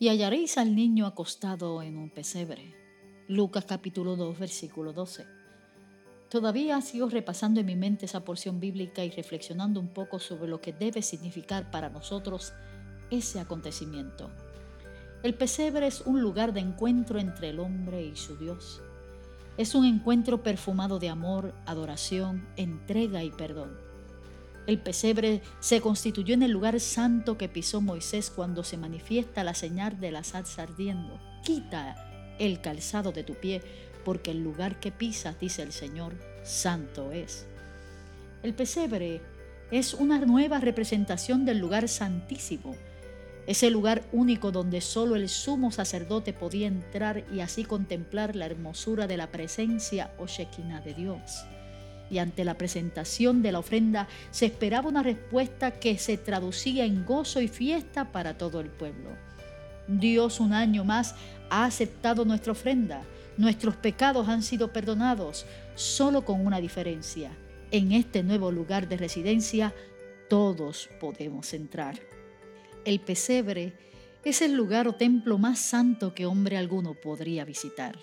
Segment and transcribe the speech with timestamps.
[0.00, 2.74] y hallaréis al niño acostado en un pesebre.
[3.28, 5.26] Lucas capítulo 2, versículo 12.
[6.30, 10.62] Todavía sigo repasando en mi mente esa porción bíblica y reflexionando un poco sobre lo
[10.62, 12.54] que debe significar para nosotros
[13.10, 14.30] ese acontecimiento.
[15.22, 18.80] El pesebre es un lugar de encuentro entre el hombre y su Dios.
[19.58, 23.89] Es un encuentro perfumado de amor, adoración, entrega y perdón.
[24.66, 29.54] El pesebre se constituyó en el lugar santo que pisó Moisés cuando se manifiesta la
[29.54, 31.18] señal de la salsa ardiendo.
[31.42, 33.62] Quita el calzado de tu pie,
[34.04, 37.46] porque el lugar que pisas, dice el Señor, santo es.
[38.42, 39.20] El pesebre
[39.70, 42.74] es una nueva representación del lugar santísimo,
[43.46, 49.06] ese lugar único donde solo el sumo sacerdote podía entrar y así contemplar la hermosura
[49.06, 51.44] de la presencia o Shekinah de Dios
[52.10, 57.06] y ante la presentación de la ofrenda se esperaba una respuesta que se traducía en
[57.06, 59.10] gozo y fiesta para todo el pueblo.
[59.86, 61.14] Dios un año más
[61.48, 63.02] ha aceptado nuestra ofrenda.
[63.36, 67.30] Nuestros pecados han sido perdonados, solo con una diferencia.
[67.70, 69.72] En este nuevo lugar de residencia
[70.28, 71.98] todos podemos entrar.
[72.84, 73.72] El pesebre
[74.24, 77.96] es el lugar o templo más santo que hombre alguno podría visitar.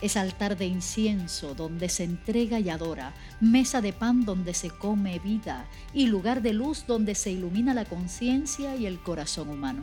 [0.00, 5.18] Es altar de incienso donde se entrega y adora, mesa de pan donde se come
[5.18, 9.82] vida y lugar de luz donde se ilumina la conciencia y el corazón humano.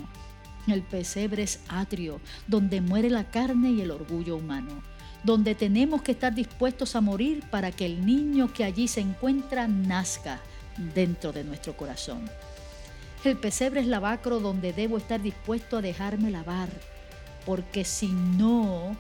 [0.68, 4.82] El pesebre es atrio donde muere la carne y el orgullo humano,
[5.24, 9.68] donde tenemos que estar dispuestos a morir para que el niño que allí se encuentra
[9.68, 10.42] nazca
[10.96, 12.30] dentro de nuestro corazón.
[13.24, 16.70] El pesebre es lavacro donde debo estar dispuesto a dejarme lavar,
[17.46, 18.96] porque si no,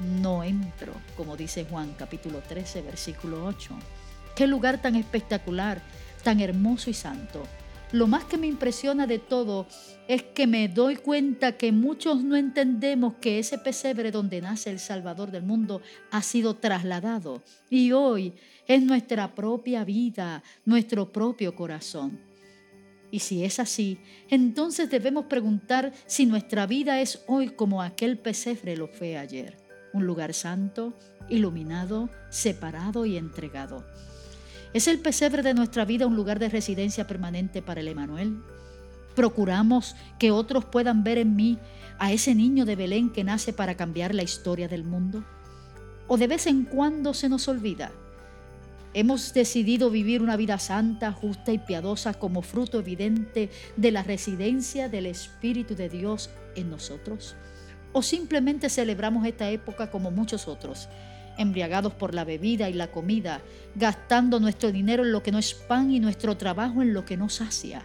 [0.00, 3.74] no entro, como dice Juan capítulo 13, versículo 8.
[4.34, 5.82] Qué lugar tan espectacular,
[6.22, 7.42] tan hermoso y santo.
[7.92, 9.66] Lo más que me impresiona de todo
[10.06, 14.78] es que me doy cuenta que muchos no entendemos que ese pesebre donde nace el
[14.78, 18.34] Salvador del mundo ha sido trasladado y hoy
[18.68, 22.20] es nuestra propia vida, nuestro propio corazón.
[23.10, 28.76] Y si es así, entonces debemos preguntar si nuestra vida es hoy como aquel pesebre
[28.76, 30.94] lo fue ayer un lugar santo,
[31.28, 33.84] iluminado, separado y entregado.
[34.72, 38.40] ¿Es el pesebre de nuestra vida un lugar de residencia permanente para el Emanuel?
[39.16, 41.58] ¿Procuramos que otros puedan ver en mí
[41.98, 45.24] a ese niño de Belén que nace para cambiar la historia del mundo?
[46.06, 47.90] ¿O de vez en cuando se nos olvida?
[48.94, 54.88] ¿Hemos decidido vivir una vida santa, justa y piadosa como fruto evidente de la residencia
[54.88, 57.36] del Espíritu de Dios en nosotros?
[57.92, 60.88] ¿O simplemente celebramos esta época como muchos otros,
[61.38, 63.40] embriagados por la bebida y la comida,
[63.74, 67.16] gastando nuestro dinero en lo que no es pan y nuestro trabajo en lo que
[67.16, 67.82] nos sacia?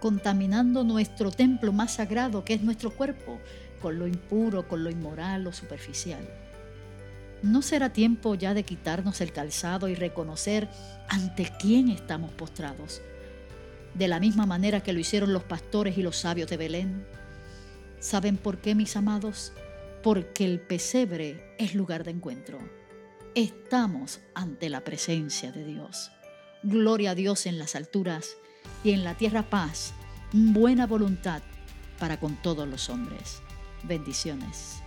[0.00, 3.38] Contaminando nuestro templo más sagrado, que es nuestro cuerpo,
[3.80, 6.20] con lo impuro, con lo inmoral, lo superficial.
[7.42, 10.68] ¿No será tiempo ya de quitarnos el calzado y reconocer
[11.08, 13.00] ante quién estamos postrados?
[13.94, 17.06] De la misma manera que lo hicieron los pastores y los sabios de Belén,
[18.00, 19.52] ¿Saben por qué, mis amados?
[20.02, 22.58] Porque el pesebre es lugar de encuentro.
[23.34, 26.10] Estamos ante la presencia de Dios.
[26.62, 28.36] Gloria a Dios en las alturas
[28.84, 29.92] y en la tierra paz,
[30.32, 31.42] buena voluntad
[31.98, 33.42] para con todos los hombres.
[33.82, 34.82] Bendiciones.